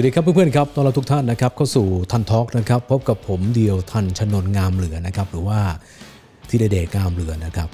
[0.00, 5.60] วัสดีครับเพื่อนๆครับต้อนรับทุกท่านนะครับเข้าสู่ทันทอล์กนะครับพบกับผมเดียวทันชนนงามเหลือนะครับหรือว่า
[6.48, 7.68] ธีรเดชงามเหลือนะครับ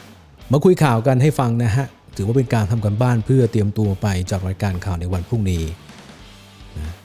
[0.52, 5.62] มาคุยข่าวกันให้ฟังนะฮะถือว่าเป็นการทำกันบ้านเพื่อเตรียมตัวไปจากรายการข่าวในวันพรุ่งนี้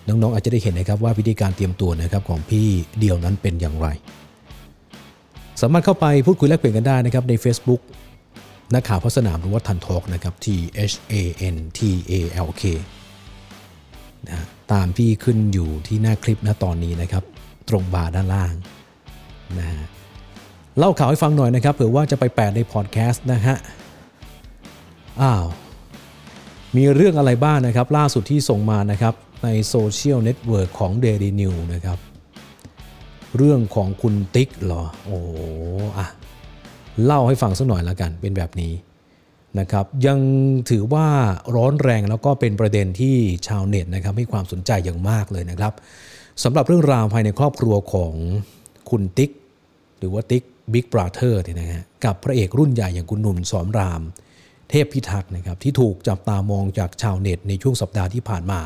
[0.08, 2.68] น้องๆอาจจะได้เห็นนะครับว่าวิธีการเตรียมตัวนะครับของพี่
[3.00, 3.88] เดียวนั้นเป็นอย่างไร
[5.62, 7.82] สามารถเข้าไปพูดคุยแลกเปลี่ยนกันได้นะครับใน Facebook
[8.74, 10.48] นักข่าวพัสนามหรือว่าทันทอล์กนะครับ T
[10.92, 11.14] H A
[11.54, 11.80] N T
[12.12, 12.14] A
[12.48, 12.66] L K
[14.28, 17.24] นะตามที่ขึ้นอยู่ที่หน้าคลิปนะตอนนี้นะครับ
[17.70, 18.54] ตรงบาร์ด้านล่าง
[19.60, 19.84] นะฮะ
[20.78, 23.56] เล่าข่าวให้ฟังหน่อยนะครับเผื่อว่าจะไปแปะในพอดแคสต์นะฮะ
[25.22, 25.46] อ้าว
[26.76, 29.14] มีเรื่องอะไรบ้างนะครับ ล่าสุดที่ส่งมานะครับ
[29.44, 32.00] ในโซเชียลเน็ตเวิร์กของ Daily New นะครับ
[33.38, 35.30] เรื่องของคุณติ๊กเหรอ โอ้โห
[35.98, 36.08] อะ
[37.06, 38.72] เล่าให้ฟังสักหน่อยละกันเป็นแบบนี้
[39.60, 40.20] นะครับยัง
[40.70, 41.08] ถือว่า
[41.56, 43.16] ร้อนแรงแล้วก็เป็นประเด็นที่
[43.48, 45.74] ชาวเน็ตนะครับให้ความสนใจอย่างมากเลยนะครับ
[46.44, 48.14] สำหรับเรื่องราวภายในครอบครัวของ
[48.90, 49.32] คุณติ๊ก
[50.00, 54.02] หรือว่าติ๊กบิ๊กบราเธอร์เนี่ยนะฮะกับพระเอกรุ่นใหญ่อย่างคุณหนุ่มสอนราม
[54.70, 58.62] เทพพิทักษ์นะครับที่ถูกจับตามองจากชาวเน็ตในช่วงสัปดาห์ที่ผ่านมา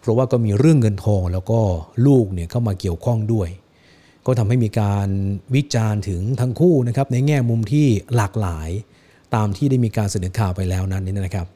[0.00, 1.60] เพราะว่าก็มีเรื่องเงินทองแล้วก็
[2.06, 3.48] ลูกเนี่ยเข้ามาเกี่ยวข้องด้วย
[4.26, 5.08] ก็ทำให้มีการ
[5.54, 8.70] วิจารณ์ถึงทั้งคู่นะครับในแง่มุมที่หลากหลาย
[9.34, 11.46] ตามที่ได้มีการเสนอข่าวไปแล้วนั้นนี่นะครับ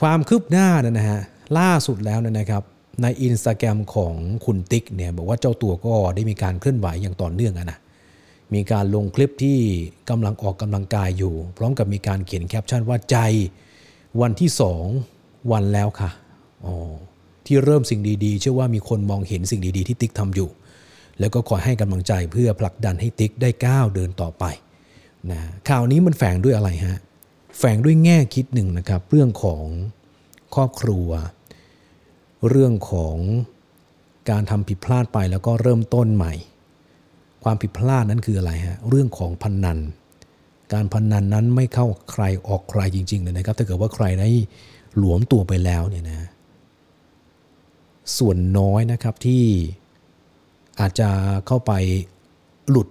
[0.00, 1.20] ความคืบหน้านะฮะ
[1.58, 2.62] ล่าสุดแล้วนะครับ
[3.02, 7.78] ในอินสตาแกรมของคุณติ๊กเนี่ยบอกว่าเจ้าตัวก็ได้มีการเคลื่อนไหวอย่างต่อเนื่องนะ
[8.54, 9.58] มีการลงคลิปที่
[10.10, 13.16] กำลังออกกำลังกายอยู่ พร้อมกับมีการเขียนแคปชั่นว่าใจ
[14.20, 14.50] วันที่
[15.00, 16.10] 2วันแล้วค่ะ
[16.64, 16.74] อ๋อ
[17.46, 20.48] ที่เริ่มสิ่งดีๆ เชื่อว่ามีคนมองเห็นสิ่งดีๆ ที่ติ๊กทำอยู่
[21.20, 24.44] แล้วก็ขอให้กำลังใจเพื่อผลักดันให้ติ๊กได้ก้าวเดินต่อไป
[25.30, 26.98] นะข่าวนี้มันแฝงด้วยอะไรฮะ
[27.58, 29.64] แฝงด้วยแง่คิดหนึ่งนะครับ เรื่องของ
[30.54, 31.08] ครอบครัว
[32.48, 33.16] เรื่องของ
[34.30, 36.34] การทำผิดพลาดไปแล้วก็เริ่มต้นใหม่
[37.44, 39.78] ความผิดพลาดนั้นคืออะไรฮะเรื่องของพนนัน
[40.72, 44.28] การพนนันนั้นไม่เข้าใครออกใครจริงๆเลยนะครับ ถ้าเกิดว่าใครได้
[44.96, 46.28] หลวมตัวไปแล้วเนี่ยนะ
[48.18, 49.44] ส่วนน้อยนะครับที่
[50.80, 51.08] อาจจะ
[51.46, 51.72] เข้าไป
[52.70, 52.88] หลุด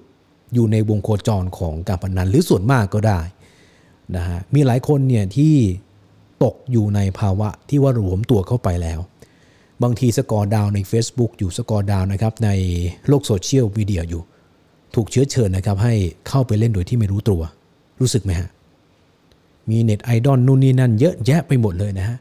[0.54, 3.20] อยู่ในวงโคจรของการพนันหรือส่วนมากก็ได้
[4.16, 5.56] นะฮะมีหลายคนเนี่ยที่
[6.44, 9.00] ตกอยู่ในภาวะที่ว่าหลวมตัวเข้าไปแล้ว
[9.84, 12.50] บางทีสกอร์ดาวใน Facebook อยู่สกอร์ดาวนะครับใน
[13.08, 14.22] โลกโซเชียลมีเดียอยู่
[14.96, 15.94] ถูกเชื้อเชิญนะครับให้
[16.28, 17.42] เข้าไปเล่นโดยที่ไม่รู้ตัว
[18.00, 18.50] รู้สึกไหมฮะ
[19.70, 22.18] มีเน็ตไอดอลนู่นนี่นั่นเยอะแยะไปหมดเลยนะฮะ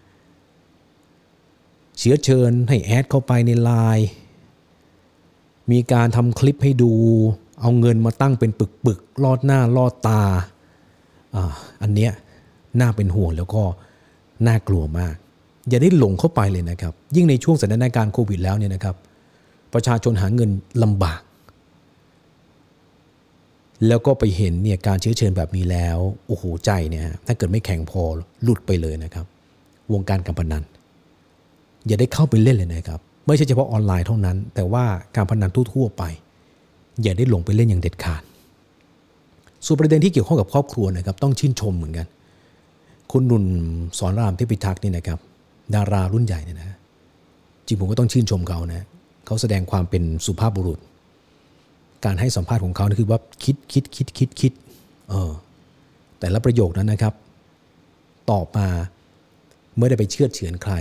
[1.98, 4.08] เชื้อเชิญให้แอดเข้าไปในไลน์
[5.72, 6.92] มีการทำคลิปให้ดู
[7.62, 8.50] เอาเงินมาตั้งเป็น
[8.86, 10.22] ปึกๆลอดหน้าลอดตา
[11.34, 11.52] อ่า
[11.82, 12.12] อันเนี้ย
[12.80, 13.62] น่าเป็นห่วงแล้วก็
[14.46, 15.14] น่ากลัวมาก
[15.68, 18.96] อย่าได้หลงเข้าไปเลยนะครับ ยิ่งในช่วงสถานการณ์โควิดแล้วเนี่ยนะครับ
[19.72, 20.50] ประชาชนหาเงิน
[20.82, 21.20] ลำบาก
[23.88, 28.02] แล้วก็ไปเห็นเนี่ยการเชื้อเชิญแบบนี้แล้วโอ้โหใจเนี่ยถ้าเกิดไม่แข็งพอ
[28.42, 29.26] หลุดไปเลยนะครับ
[29.92, 30.64] วงการการพนัน
[31.86, 34.84] อย่าได้เข้าไปเล่นเลยนะครับ ไม่ใช่เฉพาะออนไลน์เท่านั้น แต่ว่า
[35.16, 36.02] การพนันทั่วๆไป
[37.02, 38.22] อย่าได้หลงไปเล่นอย่างเด็ดขาด
[39.66, 42.06] ส่วนประเด็นที่เกี่ยวข้องกับครอบครัวนะครับต้องชื่นชมเหมือนกัน
[43.12, 43.44] คุณนุ่น
[43.98, 45.18] สอนรามเทพิทักษ์นี่นะครับ
[45.74, 46.76] ดารารุ่นใหญ่เนี่ยนะ
[47.66, 48.82] จริงผมก็ต้องชื่นชมเขานะ
[49.26, 50.78] เขาแสดงความเป็นสุภาพบุรุษ
[52.04, 54.52] การให้สัมภาษณ์ของเขานี่คือว่าคิดคิดคิดคิดคิด
[55.10, 55.30] เออ
[56.20, 57.14] แต่ละประโยคนั้นนะครับ
[58.30, 58.68] ตอบมา
[59.78, 60.74] ไม่ได้ไปเชื่อเฉือนใคร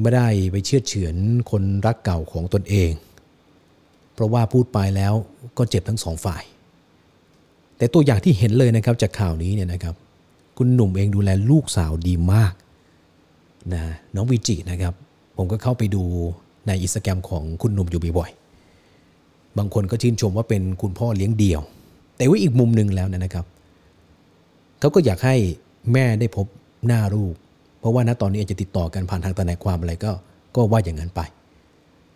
[0.00, 1.16] ไม่ได้ไปเชื่อเฉือน
[1.50, 2.90] คนรักเก่าของตนเอง
[4.14, 5.14] เพราะว่าพูดไปแล้ว
[5.58, 6.42] ก็เจ็บทั้งสองฝ่าย
[7.76, 9.94] แต่ตัวอย่างที่เห็นเลยนะครับจากข่าวนี้เนี่ยนะครับ
[10.58, 12.52] คุณหนุ่มเองดูแลลูกสาวดีมาก
[13.74, 13.82] นะ
[14.14, 14.94] น้องวิจินะครับ
[15.36, 16.02] ผมก็เข้าไปดู
[16.66, 21.60] ในอินสตาแกรมของคุณหนุ่มอยู่บ่อยๆบางคนก็ชื่นชมว่าเป็นคุณพ่อเลี้ยงเดี่ยว
[22.16, 23.44] แต่ว่าอีกมุมหนึ่งแล้วนยนะครับ
[24.80, 25.36] เขาก็อยากให้
[25.92, 26.46] แม่ได้พบ
[26.86, 27.34] หน้าลูก
[27.80, 30.12] เพราะว่าณตอนนี้อาจจะติดต่อกันผ่านทางทนายความอะไรก็
[30.56, 31.20] ก็ว่าอย่างนั้นไป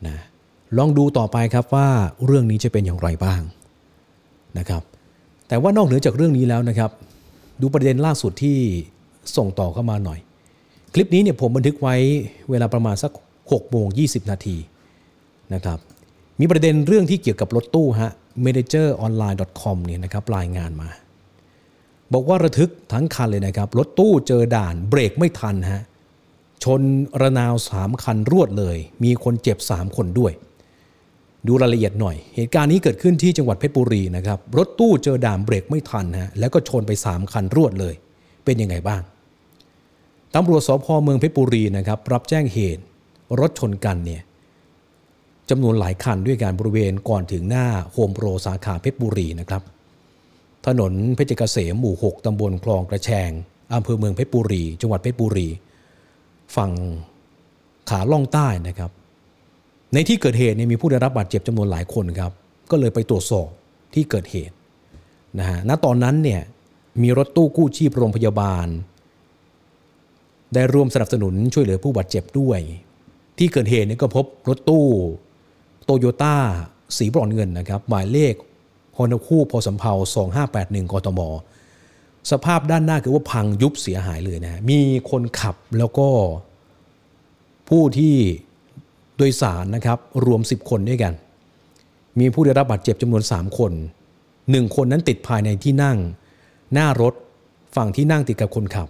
[0.07, 0.17] นะ
[0.79, 1.89] ลองดูต่อไปครับว่า
[2.25, 3.41] เรื่องนี้จะเป็นอย่างไรบ้าง
[4.59, 4.83] นะครับ
[5.49, 6.91] แต่ว่านอกเหนือจากเรื่องนี้แล้วนะครับ
[7.61, 8.59] ดูประเด็นล่าสุดที่
[9.37, 10.19] ส่งต่อเข้ามาหน่อย
[10.95, 11.97] คลิปนี้เนี่ยผมบันทึกไว้
[12.51, 13.13] เวลาประมาณสัก
[13.43, 14.57] 6โมง20 นาที
[15.55, 15.79] นะครับ
[16.41, 18.11] มีประเด็นเรื่องที่เกี่ยวกับรถตู้ฮะ
[18.45, 20.89] manageronline.com เนี่ยนะครับรายงานมา
[22.13, 25.83] บอกว่าระทึกทั้งคันเลยนะครับ รถตู้เจอด่านเบรกไม่ทันฮะ
[26.65, 26.83] ชน
[27.21, 30.33] ระนาว 3 คันรวดเลย มีคนเจ็บ 3 คนด้วย
[31.47, 37.95] ดูรายละเอียดหน่อย เหตุการณ์นี้เกิดขึ้นที่จังหวัดเพชรบุรีนะครับ รถตู้เจอด่านเบรกไม่ทันฮะ แล้วก็ชนไป 3 คันรวดเลย
[38.45, 39.03] เป็นยังไงบ้าง
[40.35, 42.83] ตำรวจสพเมืองเพชรบุรีนะครับ รับแจ้งเหตุ
[43.41, 44.23] รถชนกันเนี่ย
[45.51, 49.63] จำนวนหลายคันด้วยการบริเวณก่อนถึงหน้าโฮมโปรสาขาเพชรบุรีนะครับ
[50.67, 53.31] ถนนเพชรเกษมหมู่ 6ตำบลคลองกระแชง
[53.75, 55.49] อำเภอเมืองเพชรบุรี จังหวัดเพชรบุรี
[56.57, 56.71] ฝั่ง
[57.91, 58.91] ขาล่องใต้นะครับ
[59.95, 62.33] ในที่เกิดเหตุเนี่ยมีผู้ได้รับบาดเจ็บจำนวนหลายคนครับ
[62.71, 63.49] ก็เลยไปตรวจสอบ
[63.95, 64.55] ที่เกิดเหตุ
[65.39, 66.43] นะฮะณตอนนั้นเนี่ย
[67.03, 68.67] มีรถตู้กู้ชีพโรงพยาบาล
[70.55, 72.61] ได้ร่วมสนับสนุนช่วยเหลือผู้บาดเจ็บด้วย
[73.39, 74.85] ที่เกิดเหตุเนี่ยก็พบรถตู้
[75.85, 76.37] โตโยต้า
[76.97, 78.35] สีบรอนเงินนะครับ หมายเลข
[78.97, 79.93] ฮอนคู่พอสำเพา
[80.43, 81.21] 2581กทม
[82.31, 84.79] สภาพด้านหน้าคือว่าพังยุบเสียหายเลยนะมี
[85.11, 86.09] คนขับแล้วก็
[87.69, 88.15] ผู้ที่
[89.17, 91.13] โดยสารนะครับรวม 10 คนด้วยกัน
[92.19, 93.73] มีผู้ได้รับบาดเจ็บจำนวน 3 คน
[94.25, 95.99] 1 คนนั้นติดภายในที่นั่ง
[96.73, 97.15] หน้ารถ
[97.77, 98.89] ฝั่งที่นั่งติดกับคนขับ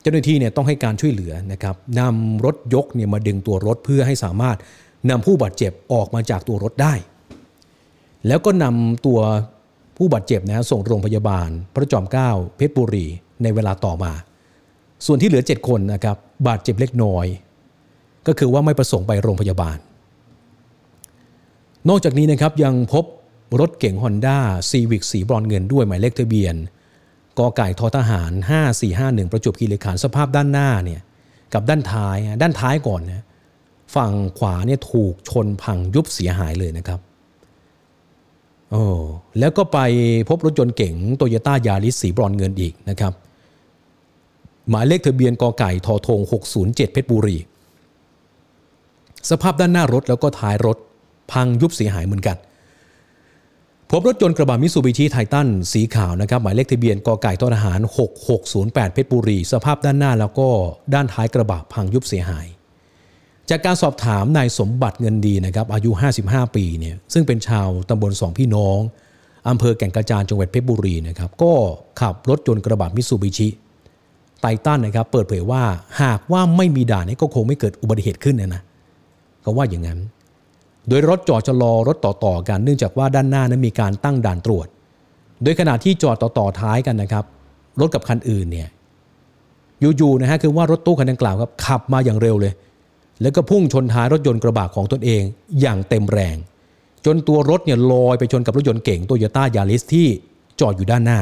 [0.00, 4.56] เจ้าหน้าที่เนี่ยต้องให้การช่วยเหลือนะครับนำรถยกเนี่ยมาดึงตัวรถเพื่อให้สามารถ
[5.10, 6.94] นำผู้บาดเจ็บออกมาจากตัวรถได้
[8.26, 9.20] แล้วก็นำตัว
[9.96, 13.06] ผู้บาดเจ็บนะส่งโรงพยาบาล พระจอมเกล้าเพชรบุรี
[13.42, 14.12] ในเวลาต่อมา
[15.06, 16.16] ส่วนที่เหลือ 7 คนนะครับ
[16.48, 17.26] บาดเจ็บเล็กน้อย
[18.26, 19.78] ก็คือว่าไม่ประสงค์ไปโรงพยาบาล
[21.88, 23.04] นอกจากนี้นะครับยังพบ
[23.60, 24.38] รถเก๋งฮอนด้า
[24.70, 26.54] ซีวิกสีบรอนเงินด้วยหมายเลขทะเบียน
[27.38, 28.32] กไก่ทอทหาร
[28.82, 31.00] 5451 ประจวบคีรีขันธ์สภาพด้านหน้าเนี่ย
[31.52, 33.24] กับด้านท้ายด้านท้ายก่อนนะ
[33.94, 37.00] ฝั่งขวาเนี่ยถูกชนพังยุบเสียหายเลยนะครับ
[38.70, 38.84] โอ้
[39.38, 39.78] แล้วก็ไป
[40.28, 43.12] พบรถยนต์เก๋งโตโยต้ายาริสสีบรอนเงินอีกนะครับ
[44.70, 46.20] หมายเลขทะเบียนกไก่ทอทง
[46.56, 47.36] 607 เพชรบุรี
[49.30, 50.76] สภาพด้านหน้ารถแล้วก็ท้ายรถ
[51.32, 52.36] พังยุบเสียหายเหมือนกัน
[53.90, 57.80] พบรถยนต์กระบะมิสูบิชิไททันสีขาวนะครับหมายเลขทะเบียนกไก่ททหาร
[58.36, 60.48] 6608 เพชรบุรี สภาพด้านหน้าแล้วก็
[60.94, 62.46] ด้านท้ายกระบะพังยุบเสียหาย
[63.50, 65.90] จากการสอบถามนายสมบัติเงินดีนะครับอายุ
[66.22, 68.78] 55 ปีเนี่ยซึ่งเป็นชาวตำบลสองพี่น้อง
[69.48, 71.52] อำเภอแก่งกระจานจังหวัดเพชรบุรีนะครับก็
[72.00, 73.48] ขับรถยนต์กระบะมิสูบิชิ
[74.40, 75.62] ไททันนะครับเปิดเผยว่า
[76.02, 78.62] หากว่าไม่มีด่านนี้ก็คงไม่เกิดอุบัติเหตุขึ้นนะนะ
[79.42, 79.98] เขาว่าอย่างนั้น
[80.88, 84.66] โดยรถจอดชะลอรถต่อๆกันเนื่องจากว่าด้านหน้านั้นมีการตั้งด่านตรวจ
[85.42, 87.24] โดยขณะที่จอดต่อๆท้ายกันนะครับ
[87.80, 88.68] รถกับคันอื่นเนี่ย
[89.98, 92.52] อยู่ๆนะฮะคือว่ารถตู้คันดังกล่าวครับขับมาอย่างเร็วเลย
[93.22, 95.22] แล้วก็พุ่งชนท้ายรถยนต์กระบะของตนเอง
[95.60, 96.36] อย่างเต็มแรง
[97.06, 100.06] จนตัวรถเนี่ยลอยไปชนกับรถยนต์เก๋งโตโยต้ายาริสที่
[100.60, 101.20] จอดอยู่ด้านหน้า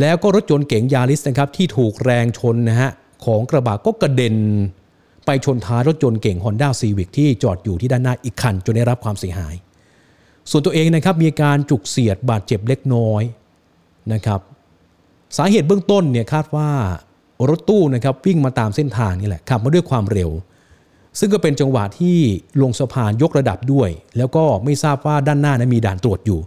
[0.00, 2.90] แล้วก็รถยนต์เก๋งยาริสนะครับที่ถูกแรงชนนะฮะ
[3.24, 4.36] ของกระบะก็กระเด็น
[5.26, 9.54] ไปชนท้ายรถยนต์เก่ง Honda Civic ที่จอดอยู่ที่ด้านหน้าอีกคันจนได้รับความเสียหาย
[10.50, 13.22] ส่วนตัวเองนะครับมีการจุกเสียดบาดเจ็บเล็กน้อย
[14.12, 14.40] นะครับ
[15.36, 16.70] สาเหตุเบื้องต้นเนี่ยคาดว่า
[17.48, 20.30] รถตู้นะครับวิ่งมาตามเส้นทางนี่แหละขับมาด้วยความเร็ว
[21.18, 22.18] ซึ่งก็เป็นจังหวะที่
[22.62, 26.40] ลงสะพานยกระดับด้วย แล้วก็ไม่ทราบว่าด้านหน้านั้นมีด่านตรวจอยู่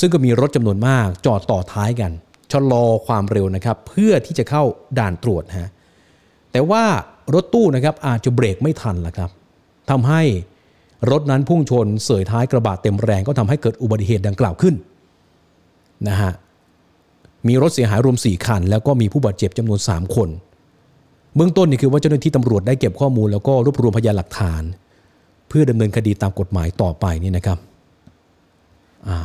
[0.00, 2.12] ซึ่งก็มีรถจำนวนมากจอดต่อท้ายกัน
[2.52, 4.62] ชะลอความเร็วนะครับ เพื่อที่จะเข้า
[4.98, 5.70] ด่านตรวจฮะ
[6.52, 6.84] แต่ว่า
[7.34, 9.30] รถตู้นะครับอาจจะเบรกไม่ทันละครับ
[9.90, 10.22] ทำให้
[11.10, 14.74] รถนั้นพุ่งชนเสยท้ายกระบะเต็มแรงก็ทำให้เกิดอุบัติเหตุดังกล่าวขึ้น
[16.08, 16.32] นะฮะ
[17.48, 20.28] มีรถเสียหายรวม 4 คัน แล้วก็มีผู้บาดเจ็บจำนวน 3 คน
[21.36, 24.62] เบื้องต้นนี่คือว่าเจ้าหน้าที่ตำรวจได้เก็บข้อมูลแล้วก็รวบรวมพยานหลักฐาน
[25.48, 27.58] เพื่อดำเนินคดีตามกฎหมายต่อไปนี่นะครับ
[29.08, 29.18] อ่า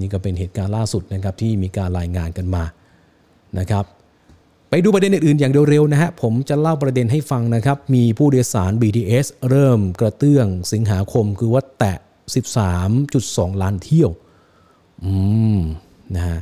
[0.00, 2.64] นี่ก็เป็นเหตุการณ์ล่าสุดนะครับที่มีการรายงานกันมา
[3.58, 3.84] นะครับ
[4.70, 11.96] ไปดูประเด็นอื่นๆอย่างเร็วๆนะฮะ ผมจะเล่าประเด็นให้ฟังนะครับ มีผู้โดยสาร BTS เริ่มกระเตื้องสิงหาคมคือว่าแตะ
[12.78, 14.10] 13.2 ล้านเที่ยว
[15.04, 15.12] อื
[15.56, 15.58] ม
[16.16, 16.38] นะฮะ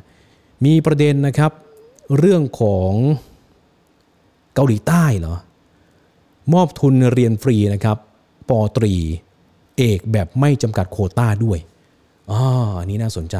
[0.64, 1.52] มีประเด็นนะครับ
[2.18, 2.92] เรื่องของ
[4.54, 5.36] เกาหลีใต้เหรอ
[6.54, 7.98] มอบทุนเรียนฟรีนะครับ
[8.48, 8.94] ปอตรี
[9.78, 11.58] เอกแบบไม่จำกัดโคต้าด้วย
[12.30, 12.40] อ๋อ
[12.80, 13.36] อันนี้น่าสนใจ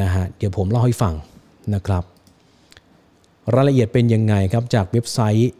[0.00, 1.14] นะฮะ เดี๋ยวผมเล่าให้ฟัง
[1.74, 2.04] นะครับ
[3.52, 5.52] รายละเอียดเป็นยังไงครับจากเว็บไซต์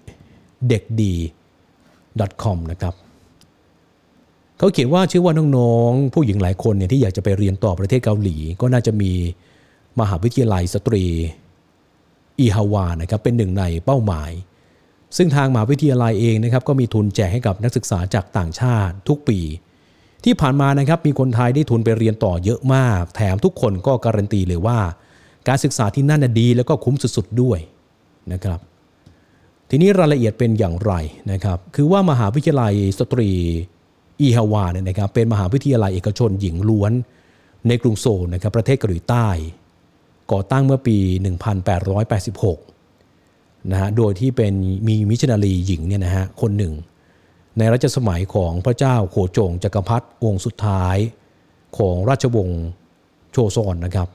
[0.68, 1.14] เด็กดี
[2.42, 2.94] .com นะครับ
[4.58, 9.12] เขาเขียนว่าชื่อว่าน้องๆ ผู้หญิงหลายคนเนี่ยที่อยากจะไปเรียนต่อประเทศเกาหลี ก็น่าจะมี
[10.00, 11.04] มหาวิทยาลัยสตรี
[12.38, 14.30] อีฮาวานะครับเป็นหนึ่งในเป้าหมาย
[15.16, 19.38] ซึ่งทางมหาวิทยาลัยเองนะครับก็มีทุนแจกให้กับนักศึกษาจากต่างชาติทุกปี
[20.24, 24.78] ที่ผ่านมานะครับมีคนไทยได้ทุนไปเรียนต่อเยอะมาก แถมทุกคนก็การันตีเลยว่า
[25.48, 27.58] การศึกษาที่นั่นนะดีแล้วก็คุ้มสุดๆด้วย
[28.32, 28.60] นะครับ
[29.70, 30.92] ทีนี้รายละเอียดเป็นอย่างไร
[31.32, 33.30] นะครับ คือว่ามหาวิทยาลัยสตรี
[34.20, 36.92] อีฮาวาเนี่ยนะครับเป็นมหาวิทยาลัยเอกชนหญิงล้วน
[37.68, 39.28] ในกรุงโซลนะครับประเทศเกาหลีใต้
[40.32, 40.96] ก่อตั้งเมื่อปี
[42.54, 44.52] 1886นะฮะโดยที่เป็น
[44.88, 46.74] มีมิชนารีหญิงเนี่ยนะฮะคนหนึ่ง
[47.58, 50.96] ในรัชสมัยของพระเจ้าโขจงจักรพรรดิองค์สุดท้าย
[51.78, 52.64] ของราชวงศ์
[53.32, 54.08] โชซอนนะครับ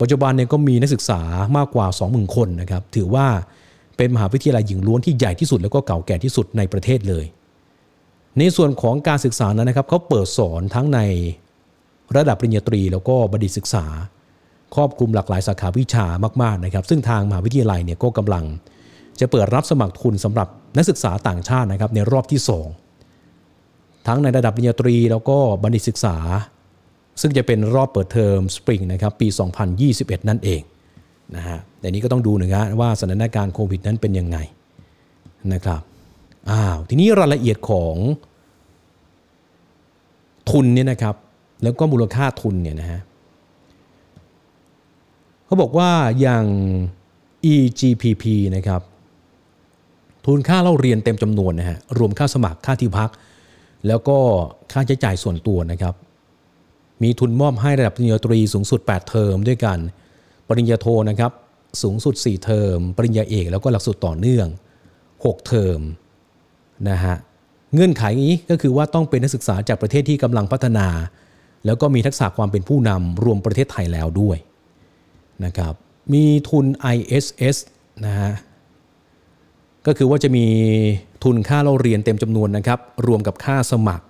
[0.00, 1.20] ปัจจุบันเนี่ยก็มีนักศึกษา
[1.56, 3.26] มากกว่า 20,000 คนนะครับ ถือว่า
[3.96, 7.24] เป็นมหาวิทยาลัยหญิงล้วนที่ใหญ่ที่สุดแล้วก็เก่าแก่ที่สุดในประเทศเลย
[8.38, 11.00] ในส่วนของการศึกษานั้นนะครับเขาเปิดสอนทั้งใน
[12.16, 13.86] ระดับปริญญาตรี แล้วก็บัณฑิตศึกษา
[14.74, 16.06] ครอบคลุมหลากหลายสาขาวิชา
[16.42, 18.44] มากๆนะครับ ซึ่งทางมหาวิทยาลัยเนี่ยก็กำลัง
[19.20, 22.40] จะเปิดรับสมัครทุนสำหรับนักศึกษาต่างชาตินะครับในรอบที่
[23.24, 26.16] 2 ทั้งในระดับปริญญาตรี แล้วก็บัณฑิตศึกษา
[27.20, 29.28] ซึ่งจะเป็นรอบเปิดเทอมสปริงนะครับปี
[29.78, 30.62] 2021 นั่นเอง
[31.36, 34.38] นะฮะแต่นี้ก็ต้องดูหนึ่งนะว่าสถานการณ์โควิดนั้นเป็นยังไง
[35.52, 35.80] นะครับ
[36.50, 37.94] อ้าวทีนี้รายละเอียดของ
[40.50, 41.14] ทุนเนี่ยนะครับ
[41.62, 43.00] แล้วก็มูลค่าทุนเนี่ยนะฮะ
[45.46, 45.90] เขาบอกว่า
[46.20, 46.44] อย่าง
[47.52, 48.24] EGPP
[48.56, 48.82] นะครับ
[50.24, 53.10] ทุนค่าเล่าเรียนเต็มจำนวนนะฮะรวมค่าสมัครค่าที่พัก
[53.86, 54.18] แล้วก็
[54.72, 55.94] ค่าใช้จ่ายส่วนตัวนะครับ
[57.02, 59.78] มีทุนมอบให้ระดับปริญญาตรีสูงสุด 8 เทอมด้วยกัน
[60.48, 61.32] ปริญญาโทนะครับ
[61.82, 64.48] สูงสุด 4 เทอม ปริญญาเอกแล้วก็หลักสูตรต่อเนื่อง
[64.96, 65.80] 6 เทอม
[66.88, 67.16] นะฮะ
[67.74, 70.88] เงื่อนไขนี้ก็คือว่าต้องเป็นนักศึกษาจากประเทศที่กำลังพัฒนา
[71.66, 74.38] แล้วก็มีทักษะความเป็นผู้นำรวมประเทศไทยแล้วด้วย
[75.44, 75.74] นะครับ
[76.12, 77.56] มีทุน ISS
[78.06, 78.32] นะฮะ
[79.86, 80.46] ก็คือว่าจะมี
[81.24, 84.04] ทุนค่าเราเรียนเต็มจำนวนนะครับ รวมกับค่าสมัคร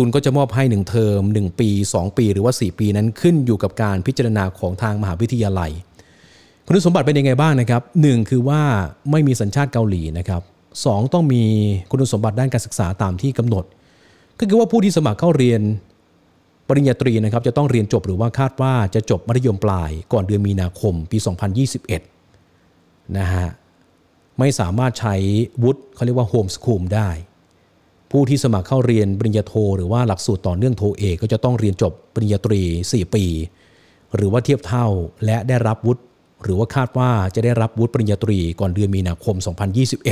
[0.00, 5.70] ทุนก็จะมอบให้ 1 เทอม 1 ปี 2 ปี หรือว่า 4 ปีนั้นขึ้นอยู่กับการพิจารณาของทางมหาวิทยาลัย
[6.66, 8.62] คุณสมบัติเป็นยังไงบ้างนะครับ1คือว่า
[9.10, 10.42] ไม่มีสัญชาติเกาหลีนะครับ
[10.84, 11.42] สต้องมี
[11.90, 13.64] คุณสมบัติด้านการศึกษาตามที่กำหนด
[14.38, 15.60] ก็คือว่าผู้ที่สมัครเข้าเรียน
[16.68, 21.18] ปริญญาตรีนะครับจะต้องเรียนจบหรือว่าคาดว่าจะจบมัธยมปลายก่อนเดือนมีนาคมปี
[22.36, 23.48] 2021 นะฮะ
[24.38, 25.14] ไม่สามารถใช้
[25.62, 27.08] วุฒิเขาเรียกว่าโฮมสคูลได้
[28.10, 33.24] ผู้ที่สมัครเข้าเรียนปริญญาโท หรือว่าหลักสูตรต่อเนื่องโทเอกก็จะต้องเรียนจบปริญญาตรี 4 ปี
[34.16, 34.86] หรือว่าเทียบเท่า
[35.24, 36.02] และได้รับวุฒิ
[36.42, 39.36] หรือว่าคาดว่าจะได้รับวุฒิปริญญาตรีก่อนเดือนมีนาคม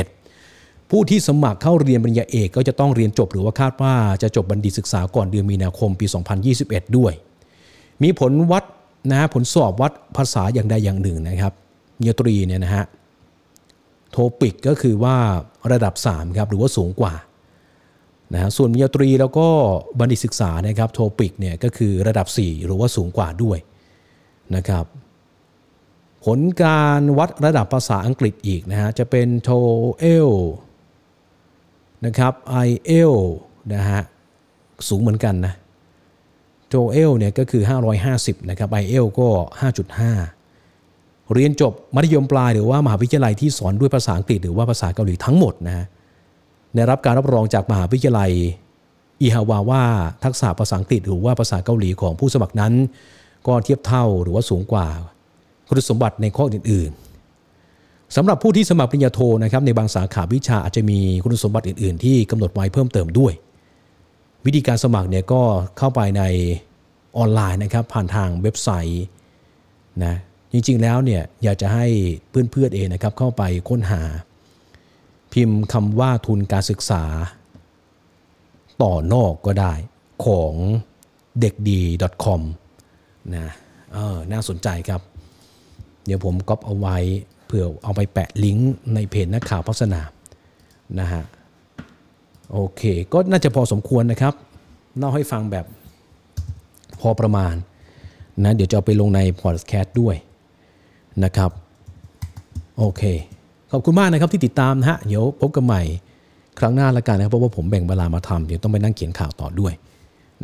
[0.07, 6.07] 2021 ผู้ที่สมัครเข้าเรียนปริญญาเอกก็จะต้องเรียนจบ หรือว่าคาดว่าจะจบบัณฑิตศึกษาก่อนเดือนมีนาคมปี
[6.51, 7.13] 2021 ด้วย
[8.03, 8.65] มีผลวัด
[9.11, 11.53] นะผลสอบวัดภาษาอย่างใดอย่างหนึ่งนะครับ
[11.97, 12.85] ปริญญาตรีเนี่ยนะฮะ
[14.11, 15.17] TOPIK ก็คือว่า
[15.73, 17.15] ระดับ 3 ครับหรือว่าสูงกว่า
[18.33, 19.49] นะส่วนปริญญาตรีแล้วก็
[19.99, 23.59] บัณฑิตศึกษานะครับ TOPIK เนี่ยก็คือระดับ 4 หรือว่าสูงกว่าด้วย
[24.57, 24.85] นะครับ
[26.25, 30.31] ผลการวัดระดับภาษาอังกฤษอีกนะฮะจะเป็น TOEFL
[32.07, 32.33] นะครับ
[32.67, 33.15] i อเอล
[33.75, 34.03] นะฮะ
[34.89, 35.55] สูงเหมือนกันนะ
[36.69, 37.63] โทเอลเนี่ยก็คือ
[38.07, 39.29] 550 นะครับ i อเอลก็
[40.47, 45.87] 5.5 เรียนจบมัธยมปลายหรือว่ามหาวิทยาลัยที่สอนด้วยภาษาอังกฤษหรือว่าภาษาเกาหลีทั้งหมดนะฮะ
[46.75, 48.33] ได้รับการรับรองจากมหาวิทยาลัย
[49.23, 49.83] อิฮาวาว่า
[50.25, 52.73] ทักษะภาษาอังกฤษหรือว่าภาษาเกาหลีของผู้สมัครนั้น
[53.47, 54.87] ก็เทียบเท่าหรือว่าสูงกว่า
[55.69, 63.33] คุณสมบัติในข้ออื่นๆสำหรับผู้ที่สมัครปริญญาโทนะครับในบางสาขาวิชาอาจจะมีคุณสมบัติอื่นๆ ที่กำหนดไว้เพิ่มเติมด้วย
[64.47, 65.43] วิธีการสมัครเนี่ยก็
[65.79, 66.23] เข้าไปใน
[67.17, 69.05] ออนไลน์นะครับผ่านทางเว็บไซต์
[70.05, 70.15] นะ
[70.53, 71.87] จริงๆแล้วเนี่ยอยากจะให้
[72.31, 74.03] เพื่อนๆเองนะครับเข้าไปค้นหา
[75.33, 77.05] พิมพ์คำว่าทุนการศึกษา
[78.83, 79.73] ต่อนอกก็ได้
[80.25, 80.55] ของ
[81.41, 81.81] เด็กดี
[82.25, 82.41] .com
[83.37, 83.49] นะ
[83.93, 85.01] เออน่าสนใจครับ
[86.07, 86.97] เดี๋ยวผมก๊อปเอาไว้
[87.47, 90.01] เพื่อเอาไปแปะลิงก์ในเพจนักข่าวพัฒนา
[91.01, 91.23] นะฮะ
[92.53, 92.83] โอเค
[93.13, 94.35] ก็น่าจะพอสมควรนะครับ
[94.99, 95.67] เล่าให้ฟังแบบ
[97.01, 97.55] พอประมาณ
[98.45, 100.17] นะเดี๋ยวจะเอาไปลงในพอดแคสต์ด้วย
[101.25, 101.51] นะครับ
[102.79, 103.03] โอเค
[103.73, 105.83] ขอบคุณมากนะครับที่ติดตามนะฮะเดี๋ยวพบกันใหม่
[106.59, 109.73] ครั้งหน้าละกันนะครับเพราะว่าผมแบ่งเวลามาทำเดี๋ยวต้องไปนั่งเขียนข่าวต่อด้วย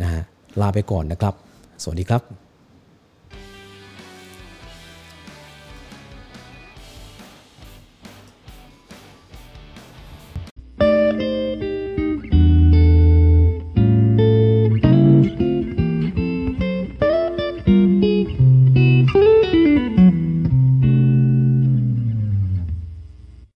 [0.01, 0.23] นะฮะ
[0.61, 1.35] ลาไปก่อนนะครับ
[1.83, 2.44] สวัสดีครับ